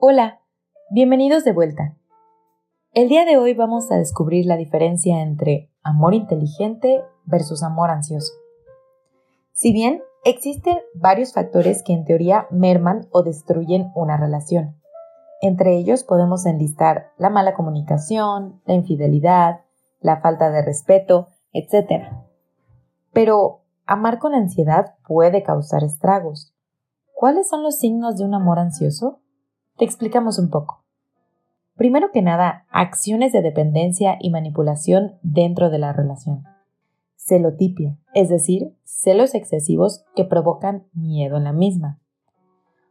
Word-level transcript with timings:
Hola, 0.00 0.38
bienvenidos 0.90 1.42
de 1.42 1.52
vuelta. 1.52 1.96
El 2.92 3.08
día 3.08 3.24
de 3.24 3.36
hoy 3.36 3.52
vamos 3.54 3.90
a 3.90 3.96
descubrir 3.96 4.46
la 4.46 4.56
diferencia 4.56 5.22
entre 5.22 5.72
amor 5.82 6.14
inteligente 6.14 7.02
versus 7.24 7.64
amor 7.64 7.90
ansioso. 7.90 8.32
Si 9.50 9.72
bien 9.72 10.00
existen 10.24 10.78
varios 10.94 11.32
factores 11.32 11.82
que 11.82 11.94
en 11.94 12.04
teoría 12.04 12.46
merman 12.52 13.08
o 13.10 13.24
destruyen 13.24 13.90
una 13.96 14.16
relación, 14.16 14.80
entre 15.40 15.76
ellos 15.76 16.04
podemos 16.04 16.46
enlistar 16.46 17.10
la 17.18 17.28
mala 17.28 17.54
comunicación, 17.54 18.62
la 18.66 18.74
infidelidad, 18.74 19.62
la 19.98 20.20
falta 20.20 20.52
de 20.52 20.62
respeto, 20.62 21.26
etc. 21.52 22.04
Pero 23.12 23.64
amar 23.84 24.20
con 24.20 24.36
ansiedad 24.36 24.94
puede 25.08 25.42
causar 25.42 25.82
estragos. 25.82 26.54
¿Cuáles 27.14 27.48
son 27.48 27.64
los 27.64 27.80
signos 27.80 28.16
de 28.16 28.24
un 28.24 28.34
amor 28.34 28.60
ansioso? 28.60 29.22
Te 29.78 29.84
explicamos 29.84 30.40
un 30.40 30.50
poco. 30.50 30.82
Primero 31.76 32.10
que 32.12 32.20
nada, 32.20 32.66
acciones 32.68 33.32
de 33.32 33.42
dependencia 33.42 34.18
y 34.20 34.30
manipulación 34.30 35.20
dentro 35.22 35.70
de 35.70 35.78
la 35.78 35.92
relación. 35.92 36.42
Celotipia, 37.14 37.96
es 38.12 38.28
decir, 38.28 38.74
celos 38.82 39.36
excesivos 39.36 40.04
que 40.16 40.24
provocan 40.24 40.88
miedo 40.94 41.36
en 41.36 41.44
la 41.44 41.52
misma. 41.52 42.00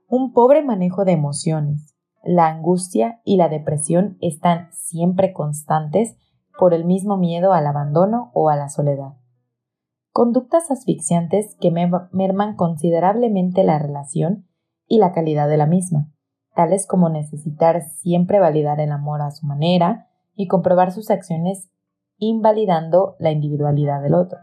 Un 0.08 0.32
pobre 0.32 0.64
manejo 0.64 1.04
de 1.04 1.12
emociones. 1.12 1.94
La 2.24 2.48
angustia 2.48 3.20
y 3.26 3.36
la 3.36 3.50
depresión 3.50 4.18
están 4.22 4.70
siempre 4.72 5.34
constantes 5.34 6.16
por 6.58 6.74
el 6.74 6.86
mismo 6.86 7.18
miedo 7.18 7.52
al 7.52 7.68
abandono 7.68 8.32
o 8.34 8.48
a 8.48 8.56
la 8.56 8.70
soledad. 8.70 9.18
Conductas 10.14 10.72
asfixiantes 10.72 11.58
que 11.60 11.70
merman 11.70 12.56
considerablemente 12.56 13.66
la 13.66 13.78
relación 13.78 14.48
y 14.88 15.00
la 15.00 15.12
calidad 15.12 15.50
de 15.50 15.58
la 15.58 15.66
misma 15.66 16.14
tales 16.58 16.88
como 16.88 17.08
necesitar 17.10 17.84
siempre 17.84 18.40
validar 18.40 18.80
el 18.80 18.92
amor 18.92 19.22
a 19.22 19.30
su 19.30 19.46
manera 19.46 20.08
y 20.36 20.48
comprobar 20.48 20.92
sus 20.92 21.12
acciones 21.12 21.70
invalidando 22.18 23.16
la 23.20 23.30
individualidad 23.30 24.02
del 24.02 24.16
otro. 24.16 24.40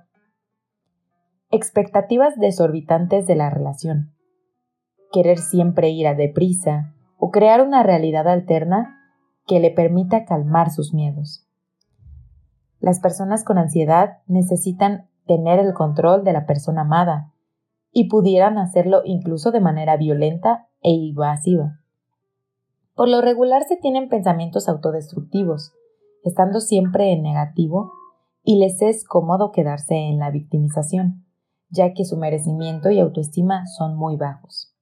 Expectativas 1.50 2.38
desorbitantes 2.38 3.26
de 3.26 3.34
la 3.34 3.50
relación. 3.50 4.14
Querer 5.12 5.38
siempre 5.38 5.90
ir 5.90 6.06
a 6.06 6.14
deprisa 6.14 6.94
o 7.18 7.32
crear 7.32 7.60
una 7.60 7.82
realidad 7.82 8.28
alterna 8.28 8.96
que 9.44 9.58
le 9.58 9.72
permita 9.72 10.24
calmar 10.24 10.70
sus 10.70 10.94
miedos. 10.94 11.48
Las 12.78 13.00
personas 13.00 13.42
con 13.42 13.58
ansiedad 13.58 14.18
necesitan 14.28 15.08
tener 15.26 15.58
el 15.58 15.74
control 15.74 16.22
de 16.22 16.32
la 16.32 16.46
persona 16.46 16.82
amada 16.82 17.32
y 17.90 18.08
pudieran 18.08 18.56
hacerlo 18.56 19.02
incluso 19.04 19.50
de 19.50 19.60
manera 19.60 19.96
violenta 19.96 20.68
e 20.80 20.90
invasiva. 20.92 21.80
Por 22.94 23.08
lo 23.08 23.20
regular 23.20 23.64
se 23.64 23.76
tienen 23.76 24.08
pensamientos 24.08 24.68
autodestructivos, 24.68 25.72
estando 26.22 26.60
siempre 26.60 27.12
en 27.12 27.22
negativo, 27.22 27.92
y 28.44 28.58
les 28.58 28.80
es 28.82 29.04
cómodo 29.04 29.50
quedarse 29.50 29.94
en 29.94 30.18
la 30.18 30.30
victimización, 30.30 31.24
ya 31.70 31.92
que 31.92 32.04
su 32.04 32.16
merecimiento 32.16 32.90
y 32.90 33.00
autoestima 33.00 33.66
son 33.66 33.96
muy 33.96 34.16
bajos. 34.16 34.74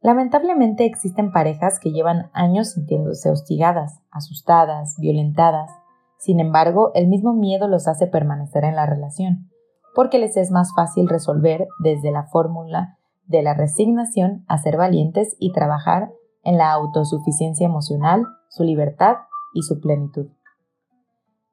Lamentablemente 0.00 0.84
existen 0.84 1.30
parejas 1.30 1.78
que 1.78 1.92
llevan 1.92 2.30
años 2.32 2.72
sintiéndose 2.72 3.30
hostigadas, 3.30 4.00
asustadas, 4.10 4.96
violentadas. 4.98 5.70
Sin 6.18 6.40
embargo, 6.40 6.90
el 6.94 7.06
mismo 7.06 7.32
miedo 7.32 7.68
los 7.68 7.86
hace 7.86 8.06
permanecer 8.06 8.64
en 8.64 8.76
la 8.76 8.86
relación, 8.86 9.50
porque 9.94 10.18
les 10.18 10.36
es 10.36 10.50
más 10.50 10.74
fácil 10.74 11.08
resolver 11.08 11.68
desde 11.78 12.10
la 12.10 12.24
fórmula 12.24 12.98
de 13.26 13.42
la 13.42 13.54
resignación 13.54 14.44
a 14.48 14.58
ser 14.58 14.76
valientes 14.76 15.36
y 15.38 15.52
trabajar 15.52 16.10
en 16.44 16.58
la 16.58 16.72
autosuficiencia 16.72 17.66
emocional, 17.66 18.24
su 18.48 18.64
libertad 18.64 19.16
y 19.52 19.62
su 19.62 19.80
plenitud. 19.80 20.28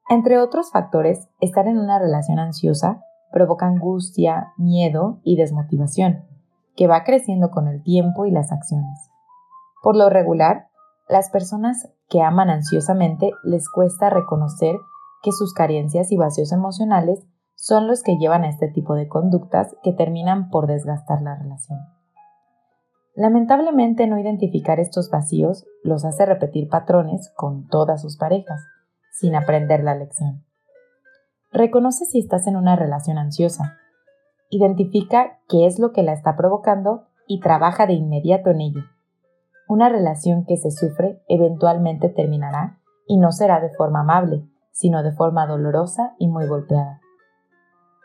Entre 0.08 0.38
otros 0.38 0.70
factores, 0.70 1.28
estar 1.40 1.66
en 1.66 1.78
una 1.78 1.98
relación 1.98 2.38
ansiosa 2.38 3.02
provoca 3.32 3.66
angustia, 3.66 4.52
miedo 4.58 5.20
y 5.24 5.36
desmotivación, 5.36 6.24
que 6.76 6.86
va 6.86 7.04
creciendo 7.04 7.50
con 7.50 7.68
el 7.68 7.82
tiempo 7.82 8.26
y 8.26 8.30
las 8.30 8.52
acciones. 8.52 9.10
Por 9.82 9.96
lo 9.96 10.10
regular, 10.10 10.68
las 11.08 11.30
personas 11.30 11.88
que 12.08 12.22
aman 12.22 12.50
ansiosamente 12.50 13.30
les 13.42 13.68
cuesta 13.70 14.10
reconocer 14.10 14.76
que 15.22 15.32
sus 15.32 15.54
carencias 15.54 16.12
y 16.12 16.16
vacíos 16.16 16.52
emocionales 16.52 17.26
son 17.54 17.86
los 17.86 18.02
que 18.02 18.18
llevan 18.18 18.44
a 18.44 18.48
este 18.48 18.68
tipo 18.68 18.94
de 18.94 19.08
conductas 19.08 19.74
que 19.82 19.92
terminan 19.92 20.50
por 20.50 20.66
desgastar 20.66 21.22
la 21.22 21.36
relación. 21.36 21.78
Lamentablemente 23.14 24.06
no 24.06 24.18
identificar 24.18 24.80
estos 24.80 25.10
vacíos 25.10 25.66
los 25.84 26.04
hace 26.04 26.24
repetir 26.24 26.68
patrones 26.68 27.30
con 27.36 27.66
todas 27.66 28.00
sus 28.00 28.16
parejas, 28.16 28.62
sin 29.12 29.34
aprender 29.34 29.84
la 29.84 29.94
lección. 29.94 30.44
Reconoce 31.52 32.06
si 32.06 32.18
estás 32.18 32.46
en 32.46 32.56
una 32.56 32.76
relación 32.76 33.18
ansiosa. 33.18 33.76
Identifica 34.48 35.40
qué 35.48 35.66
es 35.66 35.78
lo 35.78 35.92
que 35.92 36.02
la 36.02 36.14
está 36.14 36.36
provocando 36.36 37.08
y 37.26 37.40
trabaja 37.40 37.86
de 37.86 37.92
inmediato 37.92 38.50
en 38.50 38.62
ello. 38.62 38.82
Una 39.68 39.90
relación 39.90 40.46
que 40.46 40.56
se 40.56 40.70
sufre 40.70 41.22
eventualmente 41.28 42.08
terminará 42.08 42.80
y 43.06 43.18
no 43.18 43.32
será 43.32 43.60
de 43.60 43.70
forma 43.70 44.00
amable, 44.00 44.48
sino 44.70 45.02
de 45.02 45.12
forma 45.12 45.46
dolorosa 45.46 46.14
y 46.18 46.28
muy 46.28 46.46
golpeada. 46.46 47.00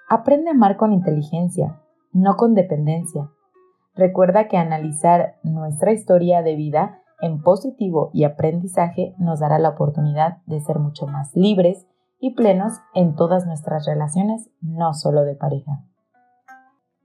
Aprende 0.09 0.49
a 0.49 0.53
amar 0.53 0.75
con 0.75 0.91
inteligencia, 0.91 1.81
no 2.11 2.35
con 2.35 2.53
dependencia, 2.53 3.29
Recuerda 3.97 4.47
que 4.47 4.55
analizar 4.57 5.35
nuestra 5.43 5.91
historia 5.91 6.41
de 6.43 6.55
vida 6.55 7.01
en 7.19 7.41
positivo 7.41 8.11
y 8.13 8.25
aprendizaje 8.25 9.15
nos 9.17 9.39
dará 9.39 9.57
la 9.57 9.69
oportunidad 9.69 10.37
de 10.45 10.61
ser 10.61 10.77
mucho 10.77 11.07
más 11.07 11.35
libres 11.35 11.87
y 12.19 12.35
plenos 12.35 12.73
en 12.93 13.15
todas 13.15 13.47
nuestras 13.47 13.87
relaciones, 13.87 14.51
no 14.61 14.93
solo 14.93 15.23
de 15.23 15.33
pareja. 15.35 15.83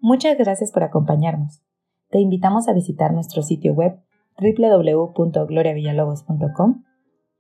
Muchas 0.01 0.37
gracias 0.37 0.71
por 0.71 0.83
acompañarnos. 0.83 1.63
Te 2.11 2.19
invitamos 2.19 2.69
a 2.69 2.75
visitar 2.75 3.15
nuestro 3.15 3.43
sitio 3.43 3.73
web 3.73 3.99
www.gloriavillalobos.com 4.39 6.85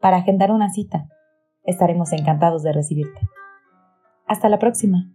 para 0.01 0.17
agendar 0.19 0.51
una 0.51 0.71
cita. 0.71 1.09
Estaremos 1.65 2.13
encantados 2.13 2.63
de 2.63 2.73
recibirte. 2.73 3.21
Hasta 4.27 4.49
la 4.49 4.59
próxima. 4.59 5.13